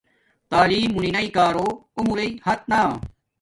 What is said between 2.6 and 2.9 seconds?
نا